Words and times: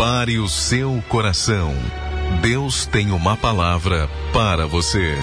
Prepare 0.00 0.38
o 0.38 0.48
seu 0.48 1.04
coração. 1.10 1.74
Deus 2.40 2.86
tem 2.86 3.10
uma 3.10 3.36
palavra 3.36 4.08
para 4.32 4.66
você. 4.66 5.14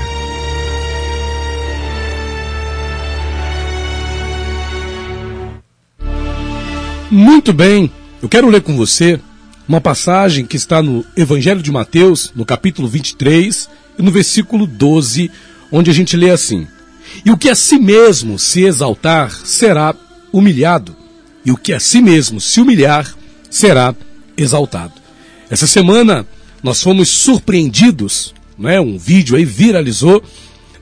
Muito 7.09 7.51
bem, 7.51 7.91
eu 8.21 8.29
quero 8.29 8.47
ler 8.51 8.61
com 8.61 8.77
você 8.77 9.19
uma 9.67 9.81
passagem 9.81 10.45
que 10.45 10.57
está 10.57 10.79
no 10.79 11.03
Evangelho 11.15 11.63
de 11.63 11.71
Mateus, 11.71 12.31
no 12.35 12.45
capítulo 12.45 12.87
23, 12.87 13.67
e 13.97 14.03
no 14.03 14.11
versículo 14.11 14.67
12, 14.67 15.31
onde 15.71 15.89
a 15.89 15.93
gente 15.93 16.15
lê 16.15 16.29
assim: 16.29 16.67
E 17.25 17.31
o 17.31 17.37
que 17.37 17.49
a 17.49 17.55
si 17.55 17.79
mesmo 17.79 18.37
se 18.37 18.63
exaltar 18.63 19.31
será 19.43 19.95
humilhado, 20.31 20.95
e 21.43 21.51
o 21.51 21.57
que 21.57 21.73
a 21.73 21.79
si 21.79 21.99
mesmo 21.99 22.39
se 22.39 22.61
humilhar 22.61 23.11
será 23.49 23.95
exaltado. 24.37 24.93
Essa 25.49 25.67
semana 25.67 26.25
nós 26.61 26.81
fomos 26.81 27.09
surpreendidos, 27.09 28.33
né? 28.57 28.79
um 28.79 28.97
vídeo 28.97 29.35
aí 29.35 29.45
viralizou 29.45 30.23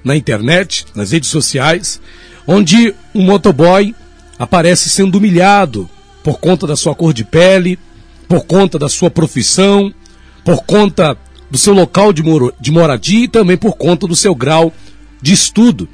na 0.04 0.16
internet, 0.16 0.86
nas 0.94 1.12
redes 1.12 1.30
sociais, 1.30 2.00
onde 2.46 2.94
um 3.14 3.24
motoboy 3.24 3.96
aparece 4.38 4.90
sendo 4.90 5.18
humilhado 5.18 5.90
por 6.24 6.40
conta 6.40 6.68
da 6.68 6.76
sua 6.76 6.94
cor 6.94 7.14
de 7.14 7.24
pele, 7.24 7.80
por 8.28 8.46
conta 8.46 8.78
da 8.78 8.90
sua 8.90 9.10
profissão, 9.10 9.94
por 10.44 10.64
conta 10.64 11.18
do 11.50 11.58
seu 11.58 11.74
local 11.74 12.12
de, 12.12 12.24
moro, 12.24 12.54
de 12.60 12.72
moradia 12.72 13.26
e 13.26 13.28
também 13.28 13.58
por 13.58 13.74
conta 13.74 14.08
do 14.08 14.16
seu 14.16 14.36
grau 14.36 14.74
de 15.22 15.34
estudo. 15.34 15.88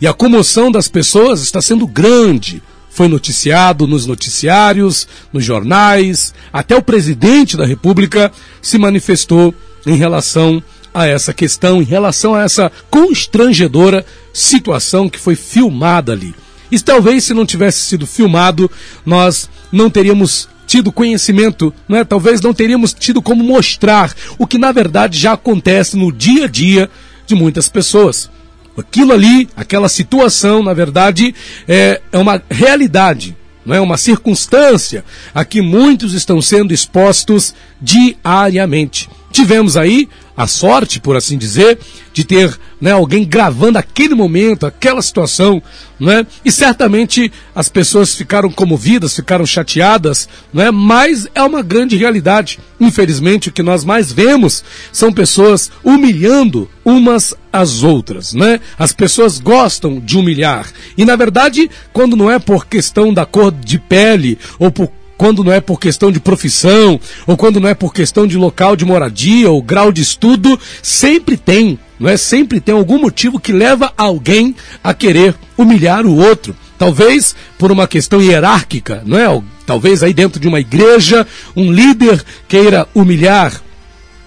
E 0.00 0.06
a 0.06 0.12
comoção 0.12 0.70
das 0.70 0.88
pessoas 0.88 1.40
está 1.40 1.60
sendo 1.62 1.86
grande. 1.86 2.62
Foi 2.96 3.08
noticiado 3.08 3.86
nos 3.86 4.06
noticiários, 4.06 5.06
nos 5.30 5.44
jornais, 5.44 6.32
até 6.50 6.74
o 6.74 6.80
presidente 6.80 7.54
da 7.54 7.66
República 7.66 8.32
se 8.62 8.78
manifestou 8.78 9.54
em 9.86 9.96
relação 9.96 10.62
a 10.94 11.06
essa 11.06 11.34
questão, 11.34 11.82
em 11.82 11.84
relação 11.84 12.34
a 12.34 12.42
essa 12.42 12.72
constrangedora 12.90 14.02
situação 14.32 15.10
que 15.10 15.18
foi 15.18 15.36
filmada 15.36 16.12
ali. 16.12 16.34
E 16.72 16.80
talvez 16.80 17.24
se 17.24 17.34
não 17.34 17.44
tivesse 17.44 17.80
sido 17.80 18.06
filmado, 18.06 18.70
nós 19.04 19.50
não 19.70 19.90
teríamos 19.90 20.48
tido 20.66 20.90
conhecimento, 20.90 21.74
né? 21.86 22.02
talvez 22.02 22.40
não 22.40 22.54
teríamos 22.54 22.94
tido 22.94 23.20
como 23.20 23.44
mostrar 23.44 24.14
o 24.38 24.46
que 24.46 24.56
na 24.56 24.72
verdade 24.72 25.18
já 25.18 25.34
acontece 25.34 25.98
no 25.98 26.10
dia 26.10 26.46
a 26.46 26.48
dia 26.48 26.88
de 27.26 27.34
muitas 27.34 27.68
pessoas. 27.68 28.30
Aquilo 28.76 29.12
ali, 29.12 29.48
aquela 29.56 29.88
situação, 29.88 30.62
na 30.62 30.74
verdade, 30.74 31.34
é, 31.66 32.00
é 32.12 32.18
uma 32.18 32.42
realidade, 32.50 33.36
não 33.64 33.74
é 33.74 33.80
uma 33.80 33.96
circunstância 33.96 35.04
a 35.34 35.44
que 35.44 35.60
muitos 35.60 36.12
estão 36.12 36.40
sendo 36.42 36.72
expostos 36.74 37.54
diariamente. 37.80 39.08
Tivemos 39.32 39.76
aí 39.76 40.08
a 40.36 40.46
sorte, 40.46 41.00
por 41.00 41.16
assim 41.16 41.38
dizer, 41.38 41.78
de 42.12 42.24
ter 42.24 42.58
né, 42.80 42.92
alguém 42.92 43.24
gravando 43.24 43.78
aquele 43.78 44.14
momento, 44.14 44.66
aquela 44.66 45.00
situação, 45.00 45.62
né? 45.98 46.26
E 46.44 46.52
certamente 46.52 47.32
as 47.54 47.68
pessoas 47.68 48.14
ficaram 48.14 48.50
comovidas, 48.50 49.14
ficaram 49.14 49.46
chateadas, 49.46 50.28
né? 50.52 50.70
Mas 50.70 51.26
é 51.34 51.42
uma 51.42 51.62
grande 51.62 51.96
realidade. 51.96 52.58
Infelizmente, 52.78 53.48
o 53.48 53.52
que 53.52 53.62
nós 53.62 53.82
mais 53.84 54.12
vemos 54.12 54.62
são 54.92 55.12
pessoas 55.12 55.70
humilhando 55.82 56.68
umas 56.84 57.34
às 57.50 57.82
outras, 57.82 58.34
né? 58.34 58.60
As 58.78 58.92
pessoas 58.92 59.38
gostam 59.38 59.98
de 59.98 60.18
humilhar. 60.18 60.70
E 60.98 61.04
na 61.04 61.16
verdade, 61.16 61.70
quando 61.92 62.16
não 62.16 62.30
é 62.30 62.38
por 62.38 62.66
questão 62.66 63.12
da 63.12 63.24
cor 63.24 63.50
de 63.50 63.78
pele 63.78 64.38
ou 64.58 64.70
por 64.70 64.90
quando 65.16 65.42
não 65.42 65.52
é 65.52 65.60
por 65.60 65.80
questão 65.80 66.12
de 66.12 66.20
profissão, 66.20 67.00
ou 67.26 67.36
quando 67.36 67.60
não 67.60 67.68
é 67.68 67.74
por 67.74 67.92
questão 67.92 68.26
de 68.26 68.36
local 68.36 68.76
de 68.76 68.84
moradia 68.84 69.50
ou 69.50 69.62
grau 69.62 69.90
de 69.90 70.02
estudo, 70.02 70.58
sempre 70.82 71.36
tem, 71.36 71.78
não 71.98 72.08
é? 72.08 72.16
Sempre 72.16 72.60
tem 72.60 72.74
algum 72.74 72.98
motivo 72.98 73.40
que 73.40 73.52
leva 73.52 73.92
alguém 73.96 74.54
a 74.82 74.92
querer 74.92 75.34
humilhar 75.56 76.06
o 76.06 76.16
outro. 76.16 76.54
Talvez 76.78 77.34
por 77.58 77.72
uma 77.72 77.88
questão 77.88 78.20
hierárquica, 78.20 79.02
não 79.06 79.18
é? 79.18 79.42
Talvez 79.64 80.02
aí 80.02 80.12
dentro 80.12 80.38
de 80.38 80.46
uma 80.46 80.60
igreja, 80.60 81.26
um 81.56 81.72
líder 81.72 82.22
queira 82.46 82.86
humilhar 82.94 83.65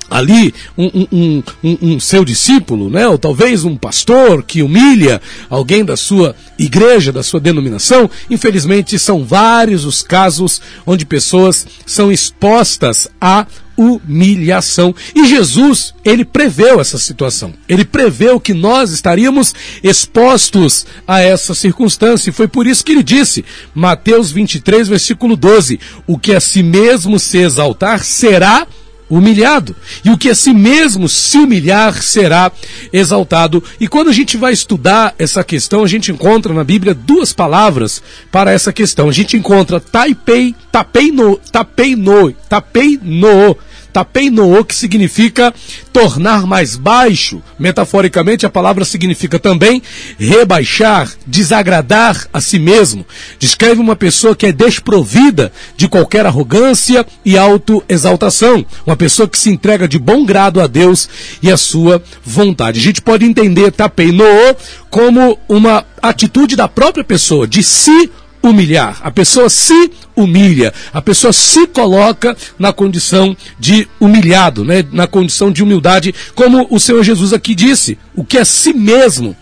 ali 0.09 0.53
um, 0.77 1.07
um, 1.11 1.43
um, 1.63 1.77
um, 1.81 1.99
seu 1.99 2.25
discípulo, 2.25 2.89
né? 2.89 3.07
ou 3.07 3.17
talvez 3.17 3.63
um 3.63 3.75
pastor 3.75 4.43
que 4.43 4.61
humilha 4.61 5.21
alguém 5.49 5.85
da 5.85 5.95
sua 5.95 6.35
igreja, 6.57 7.11
da 7.11 7.23
sua 7.23 7.39
denominação. 7.39 8.09
Infelizmente, 8.29 8.97
são 8.97 9.23
vários 9.23 9.85
os 9.85 10.01
casos 10.01 10.61
onde 10.85 11.05
pessoas 11.05 11.67
são 11.85 12.11
expostas 12.11 13.07
à 13.19 13.45
humilhação. 13.79 14.93
E 15.15 15.25
Jesus, 15.25 15.93
ele 16.03 16.25
preveu 16.25 16.81
essa 16.81 16.97
situação. 16.97 17.53
Ele 17.67 17.85
preveu 17.85 18.37
que 18.37 18.53
nós 18.53 18.91
estaríamos 18.91 19.55
expostos 19.81 20.85
a 21.07 21.21
essa 21.21 21.55
circunstância. 21.55 22.29
E 22.29 22.33
foi 22.33 22.49
por 22.49 22.67
isso 22.67 22.83
que 22.83 22.91
ele 22.91 23.03
disse, 23.03 23.45
Mateus 23.73 24.31
23, 24.31 24.89
versículo 24.89 25.37
12: 25.37 25.79
O 26.05 26.19
que 26.19 26.33
a 26.33 26.41
si 26.41 26.61
mesmo 26.61 27.17
se 27.17 27.37
exaltar 27.37 28.03
será 28.03 28.67
humilhado. 28.67 28.78
E 30.03 30.09
o 30.09 30.17
que 30.17 30.29
a 30.29 30.35
si 30.35 30.53
mesmo 30.53 31.09
se 31.09 31.37
humilhar 31.37 32.01
será 32.01 32.51
exaltado. 32.93 33.63
E 33.79 33.87
quando 33.87 34.09
a 34.09 34.13
gente 34.13 34.37
vai 34.37 34.53
estudar 34.53 35.15
essa 35.17 35.43
questão, 35.43 35.83
a 35.83 35.87
gente 35.87 36.11
encontra 36.11 36.53
na 36.53 36.63
Bíblia 36.63 36.93
duas 36.93 37.33
palavras 37.33 38.01
para 38.31 38.51
essa 38.51 38.71
questão. 38.71 39.09
A 39.09 39.13
gente 39.13 39.35
encontra 39.35 39.79
taipei, 39.79 40.55
tapei 40.71 41.11
no, 41.11 41.37
tapei 41.51 41.95
no, 41.95 42.31
tapei 42.47 42.99
no, 43.01 43.57
Tapeinoô, 43.91 44.63
que 44.63 44.75
significa 44.75 45.53
tornar 45.91 46.45
mais 46.45 46.75
baixo. 46.75 47.41
Metaforicamente, 47.57 48.45
a 48.45 48.49
palavra 48.49 48.85
significa 48.85 49.39
também 49.39 49.81
rebaixar, 50.17 51.09
desagradar 51.25 52.27
a 52.31 52.39
si 52.39 52.59
mesmo. 52.59 53.05
Descreve 53.37 53.81
uma 53.81 53.95
pessoa 53.95 54.35
que 54.35 54.45
é 54.45 54.51
desprovida 54.51 55.51
de 55.75 55.87
qualquer 55.87 56.25
arrogância 56.25 57.05
e 57.25 57.37
autoexaltação. 57.37 58.65
Uma 58.85 58.95
pessoa 58.95 59.27
que 59.27 59.37
se 59.37 59.49
entrega 59.49 59.87
de 59.87 59.99
bom 59.99 60.25
grado 60.25 60.61
a 60.61 60.67
Deus 60.67 61.09
e 61.41 61.51
a 61.51 61.57
sua 61.57 62.01
vontade. 62.23 62.79
A 62.79 62.83
gente 62.83 63.01
pode 63.01 63.25
entender 63.25 63.71
Tapeinoô 63.71 64.55
como 64.89 65.37
uma 65.47 65.85
atitude 66.01 66.55
da 66.55 66.67
própria 66.67 67.03
pessoa 67.03 67.47
de 67.47 67.61
se 67.61 68.09
humilhar. 68.41 68.99
A 69.03 69.11
pessoa 69.11 69.49
se 69.49 69.91
humilha, 70.15 70.73
a 70.93 71.01
pessoa 71.01 71.33
se 71.33 71.67
coloca 71.67 72.35
na 72.57 72.73
condição 72.73 73.35
de 73.59 73.87
humilhado, 73.99 74.63
né? 74.63 74.85
na 74.91 75.07
condição 75.07 75.51
de 75.51 75.63
humildade, 75.63 76.13
como 76.35 76.67
o 76.69 76.79
Senhor 76.79 77.03
Jesus 77.03 77.33
aqui 77.33 77.53
disse, 77.55 77.97
o 78.15 78.23
que 78.23 78.37
é 78.37 78.43
si 78.43 78.73
mesmo 78.73 79.35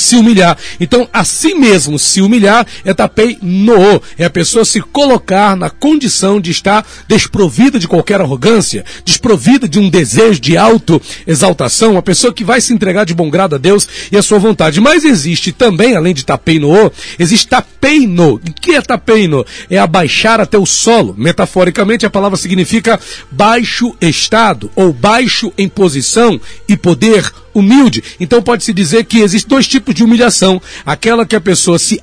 se 0.00 0.16
humilhar. 0.16 0.56
Então, 0.80 1.08
a 1.12 1.24
si 1.24 1.54
mesmo 1.54 1.98
se 1.98 2.20
humilhar 2.20 2.66
é 2.84 2.94
tapei 2.94 3.38
no, 3.42 4.00
é 4.18 4.24
a 4.24 4.30
pessoa 4.30 4.64
se 4.64 4.80
colocar 4.80 5.56
na 5.56 5.70
condição 5.70 6.40
de 6.40 6.50
estar 6.50 6.86
desprovida 7.06 7.78
de 7.78 7.88
qualquer 7.88 8.20
arrogância, 8.20 8.84
desprovida 9.04 9.68
de 9.68 9.78
um 9.78 9.90
desejo 9.90 10.40
de 10.40 10.56
auto-exaltação, 10.56 11.92
uma 11.92 12.02
pessoa 12.02 12.32
que 12.32 12.44
vai 12.44 12.60
se 12.60 12.72
entregar 12.72 13.04
de 13.04 13.14
bom 13.14 13.28
grado 13.30 13.54
a 13.54 13.58
Deus 13.58 13.88
e 14.10 14.16
a 14.16 14.22
sua 14.22 14.38
vontade. 14.38 14.80
Mas 14.80 15.04
existe 15.04 15.52
também, 15.52 15.96
além 15.96 16.14
de 16.14 16.24
tapei 16.24 16.58
no, 16.58 16.90
existe 17.18 17.48
tapei 17.48 18.06
no. 18.06 18.34
O 18.34 18.40
que 18.60 18.72
é 18.72 18.82
tapei 18.82 19.28
no? 19.28 19.44
É 19.68 19.78
abaixar 19.78 20.40
até 20.40 20.56
o 20.56 20.66
solo. 20.66 21.14
Metaforicamente, 21.16 22.06
a 22.06 22.10
palavra 22.10 22.38
significa 22.38 22.98
baixo 23.30 23.94
estado 24.00 24.70
ou 24.74 24.92
baixo 24.92 25.52
em 25.58 25.68
posição 25.68 26.40
e 26.68 26.76
poder 26.76 27.30
humilde. 27.54 28.02
Então 28.18 28.42
pode-se 28.42 28.72
dizer 28.72 29.04
que 29.04 29.20
existem 29.20 29.48
dois 29.48 29.66
tipos 29.66 29.94
de 29.94 30.04
humilhação: 30.04 30.60
aquela 30.84 31.26
que 31.26 31.36
a 31.36 31.40
pessoa 31.40 31.78
se 31.78 32.00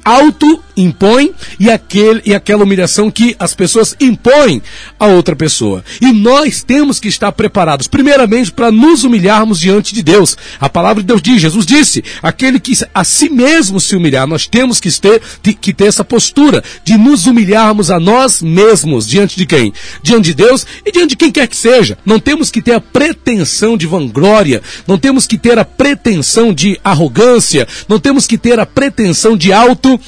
auto-impõe 0.77 1.34
e, 1.59 1.69
aquele, 1.69 2.22
e 2.25 2.34
aquela 2.34 2.63
humilhação 2.63 3.09
que 3.09 3.35
as 3.40 3.53
pessoas 3.53 3.96
impõem 3.99 4.61
a 4.99 5.07
outra 5.07 5.35
pessoa. 5.35 5.84
E 5.99 6.11
nós 6.13 6.63
temos 6.63 6.99
que 6.99 7.07
estar 7.07 7.31
preparados, 7.31 7.87
primeiramente, 7.87 8.52
para 8.52 8.72
nos 8.72 9.03
humilharmos 9.03 9.59
diante 9.59 9.93
de 9.93 10.03
Deus. 10.03 10.37
A 10.59 10.69
palavra 10.69 11.02
de 11.02 11.07
Deus 11.07 11.22
diz: 11.22 11.41
Jesus 11.41 11.66
disse, 11.66 12.03
aquele 12.22 12.59
que 12.59 12.78
a 12.93 13.03
si 13.03 13.29
mesmo 13.29 13.79
se 13.79 13.96
humilhar, 13.96 14.28
nós 14.28 14.47
temos 14.47 14.79
que 14.79 14.91
ter, 14.99 15.22
que 15.59 15.73
ter 15.73 15.85
essa 15.85 16.03
postura 16.03 16.63
de 16.84 16.97
nos 16.97 17.25
humilharmos 17.25 17.90
a 17.90 17.99
nós 17.99 18.41
mesmos 18.41 19.07
diante 19.07 19.35
de 19.35 19.46
quem? 19.46 19.73
Diante 20.03 20.25
de 20.25 20.34
Deus 20.34 20.66
e 20.85 20.91
diante 20.91 21.09
de 21.09 21.16
quem 21.16 21.31
quer 21.31 21.47
que 21.47 21.55
seja. 21.55 21.97
Não 22.05 22.19
temos 22.19 22.52
que 22.52 22.61
ter 22.61 22.73
a 22.73 22.81
pretensão 22.81 23.78
de 23.78 23.87
vanglória, 23.87 24.61
não 24.85 24.97
temos 24.97 25.25
que 25.25 25.37
ter 25.37 25.57
a 25.57 25.66
pretensão 25.66 26.53
de 26.53 26.79
arrogância, 26.84 27.67
não 27.87 27.99
temos 27.99 28.28
que 28.28 28.37
ter 28.37 28.59
a 28.59 28.66
pretensão 28.66 29.37
de 29.37 29.52
auto 29.52 29.99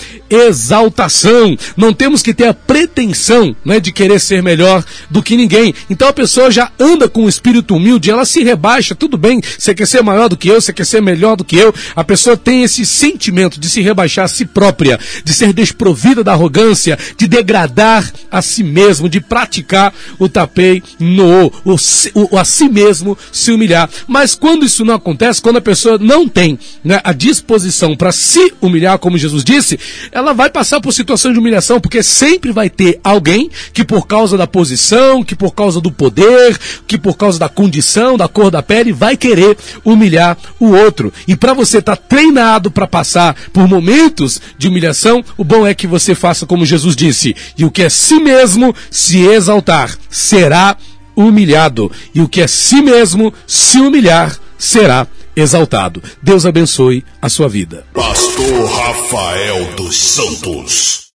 exaltação. 0.59 1.57
Não 1.77 1.93
temos 1.93 2.21
que 2.21 2.33
ter 2.33 2.47
a 2.47 2.53
pretensão 2.53 3.55
né, 3.63 3.79
de 3.79 3.91
querer 3.91 4.19
ser 4.19 4.43
melhor 4.43 4.83
do 5.09 5.23
que 5.23 5.37
ninguém. 5.37 5.73
Então 5.89 6.07
a 6.07 6.13
pessoa 6.13 6.51
já 6.51 6.71
anda 6.79 7.07
com 7.07 7.23
um 7.23 7.29
espírito 7.29 7.75
humilde, 7.75 8.11
ela 8.11 8.25
se 8.25 8.43
rebaixa, 8.43 8.93
tudo 8.93 9.17
bem, 9.17 9.41
você 9.57 9.73
quer 9.73 9.87
ser 9.87 10.03
maior 10.03 10.27
do 10.27 10.37
que 10.37 10.49
eu, 10.49 10.59
você 10.59 10.73
quer 10.73 10.85
ser 10.85 11.01
melhor 11.01 11.35
do 11.37 11.45
que 11.45 11.55
eu. 11.55 11.73
A 11.95 12.03
pessoa 12.03 12.35
tem 12.35 12.63
esse 12.63 12.85
sentimento 12.85 13.59
de 13.59 13.69
se 13.69 13.81
rebaixar 13.81 14.25
a 14.25 14.27
si 14.27 14.45
própria, 14.45 14.99
de 15.23 15.33
ser 15.33 15.53
desprovida 15.53 16.23
da 16.23 16.33
arrogância, 16.33 16.97
de 17.17 17.27
degradar 17.27 18.11
a 18.29 18.41
si 18.41 18.63
mesmo, 18.63 19.07
de 19.07 19.21
praticar 19.21 19.93
o 20.17 20.27
tapei 20.27 20.83
no, 20.99 21.51
o, 21.63 21.75
o, 22.15 22.37
a 22.37 22.43
si 22.43 22.67
mesmo 22.67 23.17
se 23.31 23.51
humilhar. 23.51 23.89
Mas 24.07 24.35
quando 24.35 24.65
isso 24.65 24.83
não 24.83 24.95
acontece, 24.95 25.41
quando 25.41 25.57
a 25.57 25.61
pessoa 25.61 25.97
não 25.97 26.27
tem 26.27 26.59
né, 26.83 26.99
a 27.03 27.13
disposição 27.13 27.95
para 27.95 28.11
se 28.11 28.53
humilhar, 28.59 28.99
como 28.99 29.17
Jesus 29.17 29.43
disse, 29.43 29.79
ela 30.11 30.33
vai 30.33 30.48
passar 30.49 30.81
por 30.81 30.93
situações 30.93 31.33
de 31.33 31.39
humilhação, 31.39 31.79
porque 31.79 32.01
sempre 32.03 32.51
vai 32.51 32.69
ter 32.69 32.99
alguém 33.03 33.49
que 33.73 33.83
por 33.83 34.07
causa 34.07 34.37
da 34.37 34.47
posição, 34.47 35.23
que 35.23 35.35
por 35.35 35.53
causa 35.53 35.79
do 35.79 35.91
poder, 35.91 36.57
que 36.87 36.97
por 36.97 37.17
causa 37.17 37.39
da 37.39 37.49
condição, 37.49 38.17
da 38.17 38.27
cor 38.27 38.51
da 38.51 38.61
pele, 38.61 38.91
vai 38.91 39.15
querer 39.15 39.57
humilhar 39.83 40.37
o 40.59 40.71
outro. 40.71 41.13
E 41.27 41.35
para 41.35 41.53
você 41.53 41.79
estar 41.79 41.95
tá 41.95 42.03
treinado 42.07 42.71
para 42.71 42.87
passar 42.87 43.35
por 43.53 43.67
momentos 43.67 44.41
de 44.57 44.67
humilhação, 44.67 45.23
o 45.37 45.43
bom 45.43 45.65
é 45.65 45.73
que 45.73 45.87
você 45.87 46.15
faça 46.15 46.45
como 46.45 46.65
Jesus 46.65 46.95
disse, 46.95 47.35
e 47.57 47.65
o 47.65 47.71
que 47.71 47.83
é 47.83 47.89
si 47.89 48.19
mesmo 48.19 48.75
se 48.89 49.19
exaltar 49.19 49.95
será 50.09 50.75
humilhado, 51.15 51.91
e 52.13 52.21
o 52.21 52.29
que 52.29 52.41
é 52.41 52.47
si 52.47 52.81
mesmo 52.81 53.33
se 53.45 53.79
humilhar 53.79 54.37
será 54.57 55.07
exaltado. 55.41 56.01
Deus 56.21 56.45
abençoe 56.45 57.03
a 57.21 57.29
sua 57.29 57.47
vida. 57.47 57.85
Pastor 57.93 58.69
Rafael 58.69 59.75
dos 59.75 59.95
Santos. 59.95 60.99